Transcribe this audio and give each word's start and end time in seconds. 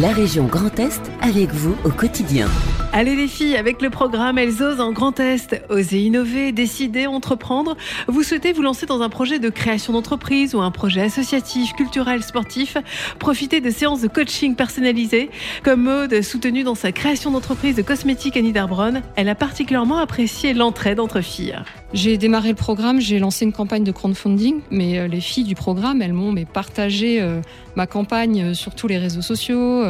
La 0.00 0.12
région 0.12 0.44
Grand 0.44 0.78
Est 0.78 1.10
avec 1.22 1.50
vous 1.50 1.74
au 1.84 1.88
quotidien. 1.88 2.46
Allez 2.92 3.16
les 3.16 3.26
filles, 3.26 3.56
avec 3.56 3.82
le 3.82 3.90
programme 3.90 4.38
Elles 4.38 4.62
osent 4.62 4.80
en 4.80 4.92
Grand 4.92 5.18
Est, 5.18 5.60
osez 5.70 6.02
innover, 6.02 6.52
décider, 6.52 7.08
entreprendre. 7.08 7.76
Vous 8.06 8.22
souhaitez 8.22 8.52
vous 8.52 8.62
lancer 8.62 8.86
dans 8.86 9.02
un 9.02 9.08
projet 9.08 9.40
de 9.40 9.48
création 9.48 9.92
d'entreprise 9.94 10.54
ou 10.54 10.60
un 10.60 10.70
projet 10.70 11.00
associatif, 11.00 11.72
culturel, 11.72 12.22
sportif? 12.22 12.76
Profitez 13.18 13.60
de 13.60 13.70
séances 13.70 14.00
de 14.00 14.08
coaching 14.08 14.54
personnalisées. 14.54 15.30
Comme 15.64 15.82
mode 15.82 16.22
soutenue 16.22 16.62
dans 16.62 16.76
sa 16.76 16.92
création 16.92 17.32
d'entreprise 17.32 17.74
de 17.74 17.82
cosmétiques 17.82 18.36
Annie 18.36 18.52
Darbronne, 18.52 19.02
elle 19.16 19.28
a 19.28 19.34
particulièrement 19.34 19.98
apprécié 19.98 20.54
l'entraide 20.54 21.00
entre 21.00 21.22
filles. 21.22 21.58
J'ai 21.94 22.18
démarré 22.18 22.50
le 22.50 22.54
programme, 22.54 23.00
j'ai 23.00 23.18
lancé 23.18 23.46
une 23.46 23.52
campagne 23.52 23.82
de 23.82 23.92
crowdfunding, 23.92 24.60
mais 24.70 24.98
euh, 24.98 25.08
les 25.08 25.22
filles 25.22 25.44
du 25.44 25.54
programme, 25.54 26.02
elles 26.02 26.12
m'ont 26.12 26.34
partagé 26.44 27.18
euh, 27.20 27.40
ma 27.76 27.86
campagne 27.86 28.42
euh, 28.42 28.54
sur 28.54 28.74
tous 28.74 28.88
les 28.88 28.98
réseaux 28.98 29.22
sociaux. 29.22 29.84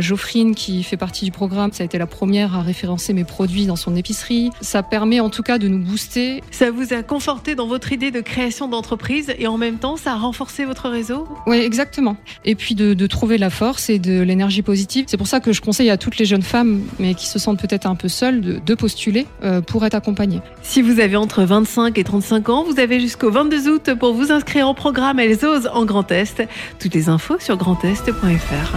Geoffrine, 0.00 0.54
qui 0.54 0.82
fait 0.82 0.96
partie 0.96 1.24
du 1.24 1.30
programme, 1.30 1.72
ça 1.72 1.82
a 1.82 1.86
été 1.86 1.98
la 1.98 2.06
première 2.06 2.56
à 2.56 2.62
référencer 2.62 3.12
mes 3.12 3.24
produits 3.24 3.66
dans 3.66 3.76
son 3.76 3.94
épicerie. 3.94 4.50
Ça 4.60 4.82
permet 4.82 5.20
en 5.20 5.30
tout 5.30 5.42
cas 5.42 5.58
de 5.58 5.68
nous 5.68 5.78
booster. 5.78 6.42
Ça 6.50 6.70
vous 6.70 6.92
a 6.92 7.02
conforté 7.02 7.54
dans 7.54 7.66
votre 7.66 7.92
idée 7.92 8.10
de 8.10 8.20
création 8.20 8.68
d'entreprise 8.68 9.32
et 9.38 9.46
en 9.46 9.58
même 9.58 9.76
temps, 9.76 9.96
ça 9.96 10.12
a 10.12 10.16
renforcé 10.16 10.64
votre 10.64 10.88
réseau? 10.88 11.28
Oui, 11.46 11.58
exactement. 11.58 12.16
Et 12.44 12.54
puis 12.54 12.74
de, 12.74 12.94
de 12.94 13.06
trouver 13.06 13.38
la 13.38 13.50
force 13.50 13.90
et 13.90 13.98
de 13.98 14.20
l'énergie 14.22 14.62
positive. 14.62 15.04
C'est 15.08 15.16
pour 15.16 15.28
ça 15.28 15.40
que 15.40 15.52
je 15.52 15.60
conseille 15.60 15.90
à 15.90 15.96
toutes 15.96 16.18
les 16.18 16.24
jeunes 16.24 16.42
femmes, 16.42 16.82
mais 16.98 17.14
qui 17.14 17.26
se 17.26 17.38
sentent 17.38 17.60
peut-être 17.60 17.86
un 17.86 17.94
peu 17.94 18.08
seules, 18.08 18.40
de, 18.40 18.60
de 18.64 18.74
postuler 18.74 19.26
pour 19.66 19.84
être 19.84 19.94
accompagnées. 19.94 20.40
Si 20.62 20.82
vous 20.82 21.00
avez 21.00 21.16
entre 21.16 21.43
25 21.44 21.98
et 21.98 22.04
35 22.04 22.48
ans. 22.48 22.64
Vous 22.64 22.78
avez 22.80 23.00
jusqu'au 23.00 23.30
22 23.30 23.68
août 23.68 23.90
pour 23.98 24.14
vous 24.14 24.32
inscrire 24.32 24.68
au 24.68 24.74
programme 24.74 25.18
Elles 25.18 25.44
osent 25.44 25.70
en 25.72 25.84
Grand 25.84 26.10
Est. 26.10 26.42
Toutes 26.78 26.94
les 26.94 27.08
infos 27.08 27.38
sur 27.38 27.56
grandest.fr. 27.56 28.76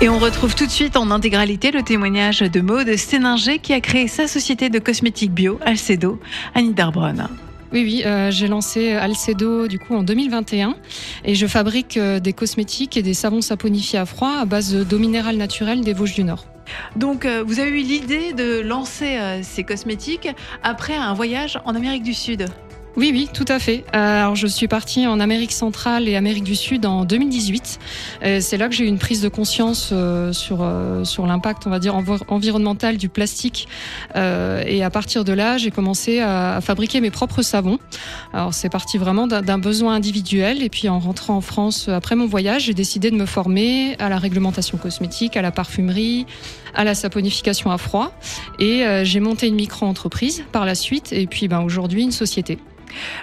Et 0.00 0.08
on 0.08 0.18
retrouve 0.18 0.54
tout 0.54 0.66
de 0.66 0.70
suite 0.70 0.96
en 0.96 1.10
intégralité 1.10 1.70
le 1.70 1.82
témoignage 1.82 2.40
de 2.40 2.60
Maude 2.60 2.94
Sténinger 2.96 3.58
qui 3.58 3.72
a 3.72 3.80
créé 3.80 4.08
sa 4.08 4.26
société 4.26 4.68
de 4.68 4.78
cosmétiques 4.78 5.32
bio, 5.32 5.58
Alcedo, 5.64 6.20
Annie 6.54 6.74
Darbronne. 6.74 7.28
Oui, 7.72 7.82
oui, 7.84 8.02
euh, 8.04 8.30
j'ai 8.30 8.46
lancé 8.46 8.92
Alcedo 8.92 9.66
du 9.66 9.78
coup 9.78 9.94
en 9.94 10.02
2021 10.02 10.76
et 11.24 11.34
je 11.34 11.46
fabrique 11.46 11.96
euh, 11.96 12.20
des 12.20 12.32
cosmétiques 12.32 12.96
et 12.96 13.02
des 13.02 13.14
savons 13.14 13.40
saponifiés 13.40 13.98
à 13.98 14.06
froid 14.06 14.36
à 14.40 14.44
base 14.44 14.74
d'eau 14.74 14.98
minérale 14.98 15.36
naturelle 15.36 15.80
des 15.80 15.92
Vosges 15.92 16.14
du 16.14 16.24
Nord. 16.24 16.44
Donc, 16.96 17.24
euh, 17.24 17.42
vous 17.46 17.60
avez 17.60 17.70
eu 17.70 17.82
l'idée 17.82 18.32
de 18.32 18.60
lancer 18.60 19.16
euh, 19.16 19.42
ces 19.42 19.64
cosmétiques 19.64 20.28
après 20.62 20.94
un 20.94 21.14
voyage 21.14 21.58
en 21.64 21.74
Amérique 21.74 22.02
du 22.02 22.14
Sud. 22.14 22.46
Oui, 22.96 23.10
oui, 23.12 23.28
tout 23.34 23.44
à 23.48 23.58
fait. 23.58 23.84
Euh, 23.92 24.22
alors, 24.22 24.36
je 24.36 24.46
suis 24.46 24.68
partie 24.68 25.04
en 25.08 25.18
Amérique 25.18 25.50
centrale 25.50 26.08
et 26.08 26.14
Amérique 26.14 26.44
du 26.44 26.54
Sud 26.54 26.86
en 26.86 27.04
2018. 27.04 27.80
C'est 28.40 28.56
là 28.56 28.68
que 28.68 28.74
j'ai 28.74 28.84
eu 28.84 28.86
une 28.86 29.00
prise 29.00 29.20
de 29.20 29.28
conscience 29.28 29.90
euh, 29.92 30.32
sur 30.32 30.58
euh, 30.62 31.02
sur 31.02 31.26
l'impact, 31.26 31.66
on 31.66 31.70
va 31.70 31.80
dire, 31.80 31.96
environnemental 32.28 32.96
du 32.96 33.08
plastique. 33.08 33.66
Et 34.14 34.84
à 34.84 34.90
partir 34.90 35.24
de 35.24 35.32
là, 35.32 35.58
j'ai 35.58 35.72
commencé 35.72 36.20
à 36.20 36.60
fabriquer 36.62 37.00
mes 37.00 37.10
propres 37.10 37.42
savons. 37.42 37.80
Alors, 38.32 38.54
c'est 38.54 38.68
parti 38.68 38.96
vraiment 38.96 39.26
d'un 39.26 39.58
besoin 39.58 39.94
individuel. 39.94 40.62
Et 40.62 40.68
puis, 40.68 40.88
en 40.88 41.00
rentrant 41.00 41.36
en 41.36 41.40
France 41.40 41.88
après 41.88 42.14
mon 42.14 42.26
voyage, 42.26 42.64
j'ai 42.64 42.74
décidé 42.74 43.10
de 43.10 43.16
me 43.16 43.26
former 43.26 43.96
à 43.98 44.08
la 44.08 44.18
réglementation 44.18 44.78
cosmétique, 44.78 45.36
à 45.36 45.42
la 45.42 45.50
parfumerie, 45.50 46.26
à 46.74 46.84
la 46.84 46.94
saponification 46.94 47.72
à 47.72 47.78
froid. 47.78 48.12
Et 48.60 48.84
j'ai 49.02 49.18
monté 49.20 49.48
une 49.48 49.56
micro-entreprise 49.56 50.44
par 50.52 50.64
la 50.64 50.76
suite. 50.76 51.12
Et 51.12 51.26
puis, 51.26 51.48
ben, 51.48 51.60
aujourd'hui, 51.60 52.02
une 52.02 52.12
société. 52.12 52.58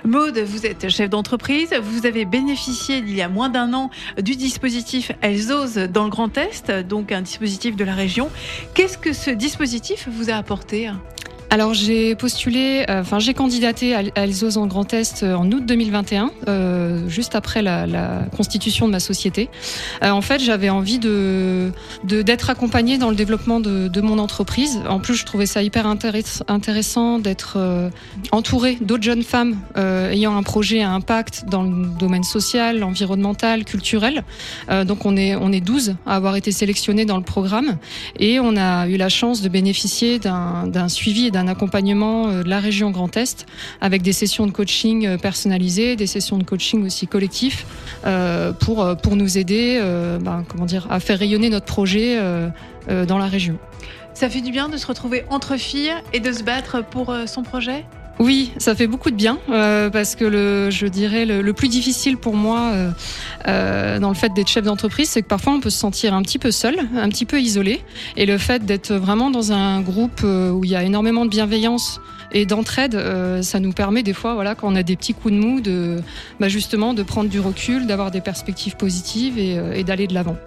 Maude, 0.05 0.37
vous 0.39 0.65
êtes 0.65 0.89
chef 0.89 1.09
d'entreprise. 1.09 1.73
Vous 1.81 2.05
avez 2.05 2.25
bénéficié 2.25 2.97
il 2.97 3.13
y 3.15 3.21
a 3.21 3.29
moins 3.29 3.49
d'un 3.49 3.73
an 3.73 3.89
du 4.21 4.35
dispositif 4.35 5.11
Elles 5.21 5.47
dans 5.91 6.03
le 6.03 6.09
Grand 6.09 6.37
Est, 6.37 6.71
donc 6.71 7.11
un 7.11 7.21
dispositif 7.21 7.75
de 7.75 7.83
la 7.83 7.95
région. 7.95 8.29
Qu'est-ce 8.73 8.97
que 8.97 9.13
ce 9.13 9.29
dispositif 9.29 10.07
vous 10.11 10.29
a 10.29 10.35
apporté? 10.35 10.89
Alors 11.51 11.73
j'ai 11.73 12.15
postulé, 12.15 12.85
euh, 12.89 13.01
enfin 13.01 13.19
j'ai 13.19 13.33
candidaté 13.33 13.93
à 13.93 14.03
Elsos 14.15 14.55
en 14.55 14.67
Grand 14.67 14.93
Est 14.93 15.23
euh, 15.23 15.35
en 15.35 15.51
août 15.51 15.65
2021, 15.65 16.31
euh, 16.47 17.09
juste 17.09 17.35
après 17.35 17.61
la, 17.61 17.85
la, 17.85 18.21
constitution 18.37 18.87
de 18.87 18.93
ma 18.93 19.01
société. 19.01 19.49
Euh, 20.01 20.11
en 20.11 20.21
fait, 20.21 20.39
j'avais 20.39 20.69
envie 20.69 20.97
de 20.97 21.73
d'être 22.05 22.49
accompagnée 22.49 22.97
dans 22.97 23.09
le 23.09 23.17
développement 23.17 23.59
de, 23.59 23.89
de, 23.89 24.01
mon 24.01 24.17
entreprise. 24.17 24.79
En 24.87 24.99
plus, 24.99 25.15
je 25.15 25.25
trouvais 25.25 25.45
ça 25.45 25.61
hyper 25.61 25.85
intéressant 25.85 27.19
d'être 27.19 27.57
entourée 28.31 28.77
d'autres 28.79 29.03
jeunes 29.03 29.23
femmes 29.23 29.57
ayant 29.75 30.37
un 30.37 30.43
projet 30.43 30.81
à 30.81 30.91
impact 30.91 31.43
dans 31.49 31.63
le 31.63 31.87
domaine 31.99 32.23
social, 32.23 32.83
environnemental, 32.83 33.65
culturel. 33.65 34.23
donc 34.85 35.05
on 35.05 35.17
est 35.17 35.35
on 35.35 35.51
est 35.51 35.61
12 35.61 35.95
à 36.05 36.15
avoir 36.15 36.35
été 36.35 36.51
sélectionnés 36.51 37.05
dans 37.05 37.17
le 37.17 37.23
programme 37.23 37.77
et 38.19 38.39
on 38.39 38.55
a 38.55 38.87
eu 38.87 38.97
la 38.97 39.09
chance 39.09 39.41
de 39.41 39.49
bénéficier 39.49 40.19
d'un 40.19 40.89
suivi 40.89 41.27
et 41.27 41.31
d'un 41.31 41.40
un 41.41 41.47
accompagnement 41.47 42.29
euh, 42.29 42.43
de 42.43 42.49
la 42.49 42.59
région 42.59 42.91
Grand 42.91 43.15
Est 43.17 43.45
avec 43.81 44.01
des 44.01 44.13
sessions 44.13 44.45
de 44.45 44.51
coaching 44.51 45.05
euh, 45.05 45.17
personnalisées, 45.17 45.95
des 45.95 46.07
sessions 46.07 46.37
de 46.37 46.43
coaching 46.43 46.85
aussi 46.85 47.07
collectifs 47.07 47.65
euh, 48.05 48.53
pour, 48.53 49.15
nous 49.15 49.37
aider 49.37 49.81
ben, 50.21 50.45
à 50.89 50.99
faire 50.99 51.19
rayonner 51.19 51.49
notre 51.49 51.65
projet 51.65 52.17
dans 53.07 53.17
la 53.17 53.25
région. 53.25 53.57
Ça 54.13 54.29
fait 54.29 54.41
du 54.41 54.51
bien 54.51 54.69
de 54.69 54.77
se 54.77 54.87
retrouver 54.87 55.25
entre 55.29 55.57
filles 55.57 55.93
et 56.13 56.19
de 56.19 56.31
se 56.31 56.43
battre 56.43 56.83
pour 56.83 57.13
son 57.25 57.43
projet? 57.43 57.85
Oui, 58.19 58.51
ça 58.57 58.75
fait 58.75 58.87
beaucoup 58.87 59.09
de 59.09 59.15
bien 59.15 59.39
euh, 59.49 59.89
parce 59.89 60.15
que 60.15 60.25
le, 60.25 60.69
je 60.69 60.85
dirais 60.85 61.25
le, 61.25 61.53
plus 61.53 61.69
difficile 61.69 62.17
pour 62.17 62.35
moi 62.35 62.71
euh, 62.73 62.91
euh, 63.47 63.99
dans 63.99 64.09
le 64.09 64.15
fait 64.15 64.31
d'être 64.33 64.47
chef 64.47 64.63
d'entreprise, 64.63 65.09
c'est 65.09 65.21
que 65.21 65.27
parfois 65.27 65.53
on 65.53 65.59
peut 65.59 65.69
se 65.71 65.79
sentir 65.79 66.13
un 66.13 66.21
petit 66.21 66.37
peu 66.37 66.51
seul, 66.51 66.75
un 66.95 67.09
petit 67.09 67.25
peu 67.25 67.39
isolé, 67.41 67.81
et 68.17 68.25
le 68.25 68.37
fait 68.37 68.63
d'être 68.63 68.93
vraiment 68.93 69.31
dans 69.31 69.51
un 69.51 69.81
groupe 69.81 70.21
où 70.23 70.63
il 70.63 70.69
y 70.69 70.75
a 70.75 70.83
énormément 70.83 71.25
de 71.25 71.31
bienveillance 71.31 71.99
et 72.33 72.45
d'entraide, 72.45 72.97
ça 73.41 73.59
nous 73.59 73.73
permet 73.73 74.03
des 74.03 74.13
fois, 74.13 74.35
voilà, 74.35 74.55
quand 74.55 74.71
on 74.71 74.75
a 74.75 74.83
des 74.83 74.95
petits 74.95 75.13
coups 75.13 75.33
de 75.33 75.39
mou, 75.39 75.59
de 75.59 76.01
bah 76.39 76.47
justement 76.47 76.93
de 76.93 77.03
prendre 77.03 77.29
du 77.29 77.41
recul, 77.41 77.87
d'avoir 77.87 78.09
des 78.09 78.21
perspectives 78.21 78.77
positives 78.77 79.37
et, 79.37 79.59
et 79.75 79.83
d'aller 79.83 80.07
de 80.07 80.13
l'avant. 80.13 80.37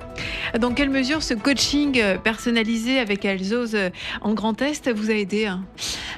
Dans 0.59 0.73
quelle 0.73 0.89
mesure 0.89 1.23
ce 1.23 1.35
coaching 1.35 2.01
personnalisé 2.23 2.99
avec 2.99 3.25
Elzos 3.25 3.77
en 4.23 4.33
Grand 4.33 4.63
Est 4.63 4.91
vous 4.91 5.11
a 5.11 5.15
aidé 5.15 5.51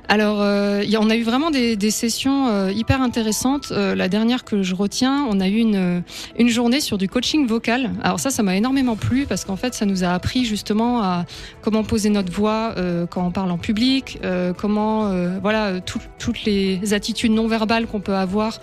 Alors, 0.08 0.38
on 0.38 1.10
a 1.10 1.16
eu 1.16 1.22
vraiment 1.22 1.50
des, 1.50 1.76
des 1.76 1.90
sessions 1.90 2.48
euh, 2.48 2.72
hyper 2.72 3.00
intéressantes. 3.00 3.68
Euh, 3.70 3.94
la 3.94 4.08
dernière 4.08 4.44
que 4.44 4.62
je 4.62 4.74
retiens, 4.74 5.26
on 5.30 5.40
a 5.40 5.48
eu 5.48 5.58
une, 5.58 6.02
une 6.38 6.48
journée 6.48 6.80
sur 6.80 6.98
du 6.98 7.08
coaching 7.08 7.46
vocal. 7.46 7.90
Alors 8.02 8.20
ça, 8.20 8.30
ça 8.30 8.42
m'a 8.42 8.56
énormément 8.56 8.96
plu 8.96 9.26
parce 9.26 9.44
qu'en 9.44 9.56
fait, 9.56 9.74
ça 9.74 9.86
nous 9.86 10.04
a 10.04 10.08
appris 10.08 10.44
justement 10.44 11.02
à 11.02 11.24
comment 11.62 11.84
poser 11.84 12.10
notre 12.10 12.32
voix 12.32 12.74
euh, 12.76 13.06
quand 13.06 13.24
on 13.24 13.30
parle 13.30 13.50
en 13.50 13.58
public, 13.58 14.18
comment, 14.58 15.10
voilà, 15.40 15.80
toutes 15.80 16.44
les 16.44 16.92
attitudes 16.92 17.32
non 17.32 17.46
verbales 17.46 17.86
qu'on 17.86 18.00
peut 18.00 18.14
avoir 18.14 18.58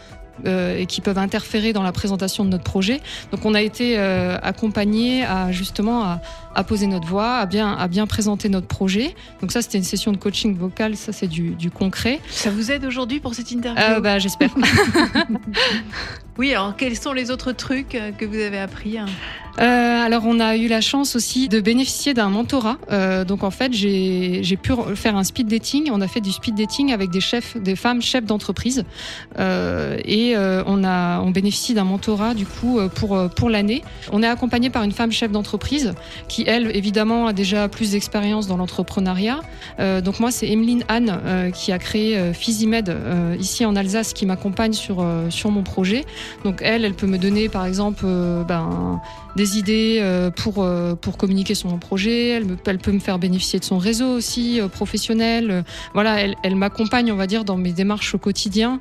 euh, 0.47 0.79
et 0.79 0.87
qui 0.87 0.99
peuvent 0.99 1.19
interférer 1.19 1.73
dans 1.73 1.83
la 1.83 1.91
présentation 1.91 2.43
de 2.43 2.49
notre 2.49 2.63
projet. 2.63 3.01
Donc 3.31 3.45
on 3.45 3.53
a 3.53 3.61
été 3.61 3.99
euh, 3.99 4.35
accompagné 4.41 5.23
à 5.23 5.51
justement 5.51 6.03
à, 6.03 6.21
à, 6.55 6.63
poser 6.63 6.87
notre 6.87 7.07
voix, 7.07 7.35
à 7.35 7.45
bien, 7.45 7.73
à 7.73 7.87
bien 7.87 8.07
présenter 8.07 8.49
notre 8.49 8.67
projet. 8.67 9.15
Donc 9.41 9.51
ça 9.51 9.61
c'était 9.61 9.77
une 9.77 9.83
session 9.83 10.11
de 10.11 10.17
coaching 10.17 10.55
vocal, 10.57 10.95
ça 10.95 11.11
c'est 11.11 11.27
du, 11.27 11.51
du, 11.51 11.71
concret. 11.71 12.19
Ça 12.29 12.49
vous 12.49 12.71
aide 12.71 12.85
aujourd'hui 12.85 13.19
pour 13.19 13.33
cette 13.33 13.51
interview 13.51 13.83
euh, 13.83 13.99
bah, 13.99 14.19
J'espère. 14.19 14.49
oui, 16.37 16.51
alors 16.51 16.75
quels 16.75 16.97
sont 16.97 17.13
les 17.13 17.31
autres 17.31 17.51
trucs 17.51 17.95
euh, 17.95 18.11
que 18.11 18.25
vous 18.25 18.39
avez 18.39 18.59
appris 18.59 18.97
hein? 18.97 19.05
Euh, 19.59 20.05
alors 20.05 20.23
on 20.25 20.39
a 20.39 20.57
eu 20.57 20.67
la 20.67 20.81
chance 20.81 21.15
aussi 21.15 21.47
de 21.47 21.59
bénéficier 21.59 22.13
d'un 22.13 22.29
mentorat. 22.29 22.77
Euh, 22.91 23.23
donc 23.23 23.43
en 23.43 23.51
fait 23.51 23.71
j'ai 23.73 24.57
pu 24.61 24.73
faire 24.95 25.15
un 25.15 25.23
speed 25.23 25.47
dating. 25.47 25.89
On 25.91 26.01
a 26.01 26.07
fait 26.07 26.21
du 26.21 26.31
speed 26.31 26.55
dating 26.55 26.91
avec 26.91 27.11
des 27.11 27.21
chefs, 27.21 27.57
des 27.57 27.75
femmes 27.75 28.01
chefs 28.01 28.25
d'entreprise, 28.25 28.83
euh, 29.39 29.97
et 30.05 30.35
on 30.37 30.83
a 30.83 31.19
on 31.21 31.29
bénéficie 31.29 31.73
d'un 31.73 31.83
mentorat 31.83 32.33
du 32.33 32.45
coup 32.45 32.79
pour 32.95 33.29
pour 33.35 33.49
l'année. 33.49 33.83
On 34.11 34.23
est 34.23 34.27
accompagné 34.27 34.69
par 34.69 34.83
une 34.83 34.91
femme 34.91 35.11
chef 35.11 35.31
d'entreprise 35.31 35.93
qui 36.27 36.42
elle 36.47 36.75
évidemment 36.75 37.27
a 37.27 37.33
déjà 37.33 37.67
plus 37.67 37.91
d'expérience 37.91 38.47
dans 38.47 38.57
l'entrepreneuriat. 38.57 39.41
donc 39.79 40.19
moi 40.19 40.31
c'est 40.31 40.47
Emeline 40.47 40.83
Anne 40.87 41.51
qui 41.53 41.71
a 41.71 41.79
créé 41.79 42.33
Physimed 42.33 42.95
ici 43.39 43.65
en 43.65 43.75
Alsace 43.75 44.13
qui 44.13 44.25
m'accompagne 44.25 44.73
sur 44.73 45.05
sur 45.29 45.51
mon 45.51 45.63
projet. 45.63 46.05
Donc 46.43 46.61
elle 46.63 46.85
elle 46.85 46.93
peut 46.93 47.07
me 47.07 47.17
donner 47.17 47.49
par 47.49 47.65
exemple 47.65 48.05
ben 48.47 48.99
des 49.35 49.57
idées 49.57 49.97
euh, 50.01 50.29
pour, 50.29 50.63
euh, 50.63 50.95
pour 50.95 51.17
communiquer 51.17 51.55
sur 51.55 51.69
mon 51.69 51.77
projet. 51.77 52.29
Elle, 52.29 52.45
me, 52.45 52.57
elle 52.65 52.77
peut 52.77 52.91
me 52.91 52.99
faire 52.99 53.19
bénéficier 53.19 53.59
de 53.59 53.63
son 53.63 53.77
réseau 53.77 54.07
aussi 54.07 54.61
euh, 54.61 54.67
professionnel. 54.67 55.63
Voilà, 55.93 56.21
elle, 56.21 56.35
elle 56.43 56.55
m'accompagne, 56.55 57.11
on 57.11 57.15
va 57.15 57.27
dire, 57.27 57.43
dans 57.43 57.57
mes 57.57 57.73
démarches 57.73 58.13
au 58.15 58.17
quotidien 58.17 58.79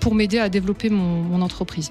pour 0.00 0.14
m'aider 0.14 0.38
à 0.38 0.48
développer 0.48 0.90
mon, 0.90 1.22
mon, 1.22 1.42
entreprise. 1.42 1.90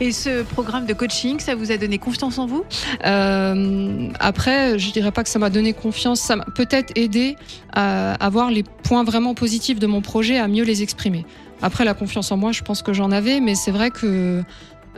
Et 0.00 0.12
ce 0.12 0.42
programme 0.42 0.86
de 0.86 0.94
coaching, 0.94 1.38
ça 1.40 1.54
vous 1.54 1.72
a 1.72 1.76
donné 1.76 1.98
confiance 1.98 2.38
en 2.38 2.46
vous? 2.46 2.64
Euh, 3.04 4.08
Après, 4.20 4.53
je 4.78 4.90
dirais 4.92 5.12
pas 5.12 5.22
que 5.22 5.28
ça 5.28 5.38
m'a 5.38 5.50
donné 5.50 5.72
confiance. 5.72 6.20
Ça 6.20 6.36
m'a 6.36 6.44
peut-être 6.44 6.92
aidé 6.96 7.36
à, 7.72 8.14
à 8.14 8.28
voir 8.30 8.50
les 8.50 8.62
points 8.62 9.04
vraiment 9.04 9.34
positifs 9.34 9.78
de 9.78 9.86
mon 9.86 10.00
projet, 10.00 10.38
à 10.38 10.48
mieux 10.48 10.64
les 10.64 10.82
exprimer. 10.82 11.24
Après, 11.62 11.84
la 11.84 11.94
confiance 11.94 12.30
en 12.30 12.36
moi, 12.36 12.52
je 12.52 12.62
pense 12.62 12.82
que 12.82 12.92
j'en 12.92 13.10
avais, 13.10 13.40
mais 13.40 13.54
c'est 13.54 13.70
vrai 13.70 13.90
que 13.90 14.42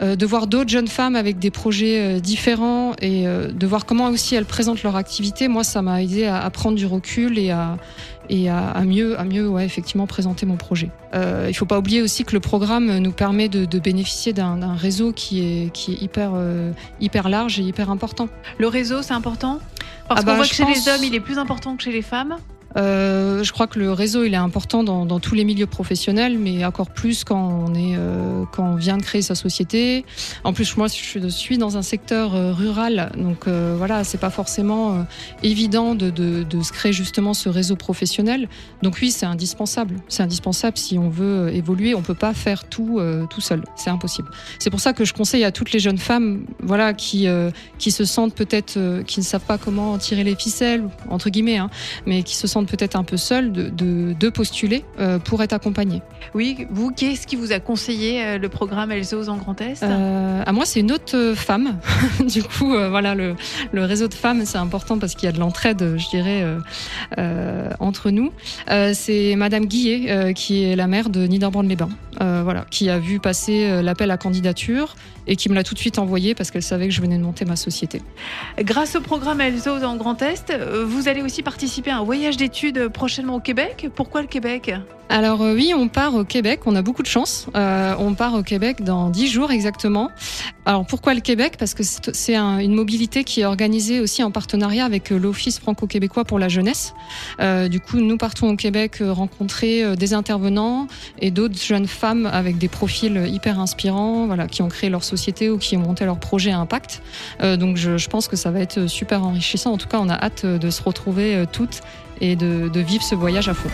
de 0.01 0.27
voir 0.27 0.47
d'autres 0.47 0.71
jeunes 0.71 0.89
femmes 0.89 1.17
avec 1.17 1.39
des 1.39 1.51
projets 1.51 2.21
différents 2.21 2.95
et 3.01 3.25
de 3.25 3.67
voir 3.67 3.87
comment 3.87 4.09
aussi 4.09 4.35
elles 4.35 4.45
présentent 4.45 4.83
leur 4.83 4.97
activité, 4.97 5.49
moi, 5.49 5.65
ça 5.65 5.83
m'a 5.83 6.03
aidé 6.03 6.27
à, 6.27 6.49
prendre 6.51 6.77
du 6.77 6.87
recul 6.87 7.39
et 7.39 7.51
à, 7.51 7.77
et 8.29 8.51
à, 8.51 8.83
mieux, 8.85 9.19
à 9.19 9.25
mieux 9.25 9.49
ouais, 9.49 9.65
effectivement 9.65 10.07
présenter 10.07 10.47
mon 10.47 10.57
projet. 10.57 10.91
Euh, 11.15 11.45
il 11.47 11.51
ne 11.51 11.57
faut 11.57 11.67
pas 11.67 11.79
oublier 11.79 12.03
aussi 12.03 12.25
que 12.25 12.33
le 12.33 12.41
programme 12.41 12.99
nous 12.99 13.13
permet 13.13 13.49
de, 13.49 13.79
bénéficier 13.79 14.33
d'un 14.33 14.75
réseau 14.75 15.13
qui 15.13 15.41
est, 15.41 15.73
qui 15.73 15.93
est 15.93 16.03
hyper, 16.03 16.33
hyper 17.01 17.29
large 17.29 17.59
et 17.59 17.63
hyper 17.63 17.91
important. 17.91 18.29
Le 18.59 18.69
réseau, 18.69 19.03
c'est 19.03 19.15
important? 19.15 19.61
Parce 20.09 20.21
ah 20.21 20.23
qu'on 20.23 20.31
bah, 20.31 20.37
voit 20.37 20.47
que 20.47 20.55
chez 20.55 20.65
les 20.65 20.89
hommes, 20.89 21.03
il 21.03 21.15
est 21.15 21.21
plus 21.21 21.39
important 21.39 21.77
que 21.77 21.83
chez 21.83 21.93
les 21.93 22.03
femmes 22.03 22.37
euh, 22.77 23.43
je 23.43 23.53
crois 23.53 23.67
que 23.67 23.79
le 23.79 23.93
réseau 23.93 24.25
il 24.25 24.35
est 24.35 24.39
important 24.39 24.85
dans, 24.85 25.21
tous 25.21 25.35
les 25.35 25.45
milieux 25.45 25.67
professionnels, 25.67 26.39
mais 26.39 26.65
encore 26.65 26.91
plus 26.91 27.25
quand 27.25 27.65
on 27.67 27.75
est 27.75 27.95
euh, 27.97 28.45
quand 28.53 28.73
on 28.73 28.75
vient 28.75 28.99
de 28.99 29.03
créer 29.03 29.23
sa 29.23 29.35
société. 29.35 30.05
En 30.45 30.53
plus, 30.53 30.77
moi, 30.77 30.89
je 30.89 31.29
suis 31.29 31.59
dans 31.59 31.77
un 31.77 31.83
secteur 31.83 32.35
euh, 32.35 32.53
rural, 32.53 33.13
donc 33.17 33.49
voilà, 33.49 34.05
c'est 34.05 34.19
pas 34.19 34.31
forcément 34.31 35.07
évident 35.43 35.95
de, 35.95 36.11
de, 36.11 36.43
de, 36.43 36.63
se 36.63 36.73
créer 36.73 36.93
justement 36.93 37.35
ce 37.35 37.49
réseau 37.49 37.77
professionnel. 37.77 38.49
Donc 38.83 38.99
oui, 39.01 39.11
c'est 39.11 39.27
indispensable. 39.27 39.97
C'est 40.09 40.23
indispensable 40.23 40.77
si 40.77 40.99
on 40.99 41.09
veut 41.09 41.55
évoluer. 41.55 41.95
On 41.95 42.03
peut 42.03 42.15
pas 42.15 42.35
faire 42.35 42.69
tout 42.69 43.01
tout 43.31 43.41
seul. 43.41 43.63
C'est 43.77 43.91
impossible. 43.91 44.29
C'est 44.59 44.71
pour 44.71 44.81
ça 44.81 44.93
que 44.93 45.05
je 45.05 45.15
conseille 45.15 45.45
à 45.45 45.53
toutes 45.53 45.73
les 45.73 45.79
jeunes 45.79 45.99
femmes, 45.99 46.45
voilà, 46.63 46.93
qui 46.93 47.27
qui 47.79 47.91
se 47.91 48.05
sentent 48.05 48.35
peut-être, 48.35 49.03
qui 49.07 49.21
ne 49.21 49.25
savent 49.25 49.45
pas 49.47 49.59
comment 49.59 49.99
tirer 49.99 50.25
les 50.25 50.35
ficelles 50.35 50.85
entre 51.09 51.31
guillemets, 51.31 51.59
hein, 51.59 51.71
mais 52.07 52.23
qui 52.23 52.37
se 52.37 52.47
sentent 52.47 52.66
peut-être 52.67 52.97
un 52.97 53.05
peu 53.05 53.17
seul 53.17 53.53
de, 53.53 53.71
de, 53.71 54.29
postuler 54.31 54.85
euh, 54.99 55.19
pour 55.19 55.43
être 55.43 55.53
accompagné. 55.53 56.03
Oui, 56.35 56.67
vous, 56.71 56.91
qu'est-ce 56.91 57.27
qui 57.27 57.37
vous 57.37 57.53
a 57.53 57.61
conseillé 57.61 58.23
euh, 58.23 58.39
le 58.39 58.49
programme 58.49 58.91
Elsos 58.91 59.29
en 59.29 59.37
Grand 59.37 59.61
Est? 59.61 59.83
Euh, 59.83 60.43
À 60.45 60.53
moi, 60.53 60.67
c'est 60.67 60.81
une 60.81 60.93
autre 60.93 61.35
femme. 61.35 61.79
du 62.29 62.43
coup, 62.43 62.71
voilà, 62.71 63.15
le, 63.15 63.37
le, 63.73 63.85
réseau 63.85 64.09
de 64.09 64.15
femmes, 64.15 64.45
c'est 64.45 64.59
important 64.59 64.99
parce 64.99 65.15
qu'il 65.15 65.25
y 65.25 65.29
a 65.29 65.33
de 65.33 65.39
l'entraide, 65.39 65.97
je 65.97 66.09
dirais, 66.09 66.45
entre 67.79 68.11
nous. 68.11 68.33
c'est 68.93 69.35
Madame 69.37 69.67
Guillet, 69.67 70.35
qui 70.35 70.65
est 70.65 70.77
la 70.77 70.87
mère 70.87 71.09
de 71.09 71.27
Niederborn-les-Bains, 71.27 71.91
voilà, 72.19 72.67
qui 72.71 72.91
a 72.91 72.99
vu 72.99 73.21
passer 73.21 73.83
l'appel 73.83 74.11
à 74.11 74.17
candidature 74.17 74.97
et 75.29 75.37
qui 75.37 75.49
me 75.49 75.55
l'a 75.55 75.65
tout 75.65 75.75
de 75.75 75.79
suite 75.79 75.99
envoyé 75.99 76.35
parce 76.35 76.51
qu'elle 76.51 76.63
savait 76.63 76.87
que 76.87 76.95
je 76.95 77.01
venais 77.01 77.19
de 77.19 77.23
monter 77.23 77.45
ma 77.45 77.57
société. 77.57 78.01
Grâce 78.61 78.95
au 78.95 79.01
programme 79.01 79.41
Elsos 79.41 79.83
en 79.83 79.97
Grand 79.97 80.21
Est, 80.23 80.53
vous 80.85 81.09
allez 81.09 81.23
aussi 81.23 81.43
participer 81.43 81.91
à 81.91 81.99
un 81.99 82.05
voyage 82.05 82.37
d'études 82.37 82.56
prochainement 82.93 83.37
au 83.37 83.41
Québec. 83.41 83.89
Pourquoi 83.95 84.23
le 84.23 84.29
Québec? 84.29 84.73
Alors 85.09 85.41
euh, 85.43 85.55
oui, 85.55 85.73
on 85.75 85.89
part 85.89 86.15
au 86.17 86.25
Québec, 86.25 86.61
on 86.67 86.75
a 86.75 86.83
beaucoup 86.83 87.03
de 87.03 87.07
chance. 87.07 87.47
Euh, 87.55 87.95
on 87.99 88.15
part 88.15 88.35
au 88.35 88.43
Québec 88.43 88.83
dans 88.83 89.09
dix 89.09 89.29
jours 89.29 89.53
exactement. 89.53 90.11
Alors 90.65 90.85
pourquoi 90.85 91.15
le 91.15 91.21
Québec? 91.21 91.55
Parce 91.59 91.75
que 91.75 91.85
c'est 91.85 92.37
une 92.37 92.75
mobilité 92.75 93.23
qui 93.23 93.43
est 93.43 93.45
organisée 93.45 94.01
aussi 94.01 94.25
en 94.25 94.33
partenariat 94.33 94.85
avec 94.85 95.13
euh, 95.13 95.19
l'Office 95.19 95.61
franco-québécois 95.61 96.25
pour 96.25 96.39
la 96.39 96.49
jeunesse. 96.49 96.93
du 97.39 97.81
coup, 97.81 97.99
nous 97.99 98.17
partons 98.17 98.51
au 98.51 98.57
Québec 98.57 98.99
rencontrer 99.01 99.97
des 99.97 100.15
intervenants 100.15 100.87
et 101.21 101.31
d'autres 101.31 101.61
jeunes 101.61 101.87
femmes 101.87 102.27
avec 102.27 102.59
des 102.59 102.69
profils 102.69 103.29
hyper 103.29 103.61
inspirants, 103.61 104.27
voilà, 104.27 104.47
qui 104.47 104.63
ont 104.63 104.69
créé 104.69 104.91
leur 104.91 105.05
société 105.05 105.51
ou 105.51 105.59
qui 105.59 105.77
ont 105.77 105.81
monté 105.81 106.05
leur 106.05 106.19
projet 106.19 106.51
à 106.51 106.59
impact. 106.59 107.03
donc 107.41 107.77
je 107.77 108.09
pense 108.09 108.29
que 108.29 108.37
ça 108.37 108.51
va 108.51 108.61
être 108.61 108.87
super 108.87 109.23
enrichissant. 109.25 109.73
En 109.73 109.79
tout 109.79 109.89
cas, 109.89 109.99
on 110.01 110.09
a 110.09 110.15
hâte 110.15 110.47
de 110.47 110.71
se 110.71 110.83
retrouver 110.83 111.45
toutes 111.53 111.83
et 112.21 112.37
de, 112.37 112.81
vivre 112.81 113.03
ce 113.03 113.15
voyage 113.15 113.49
à 113.49 113.55
fond. 113.55 113.71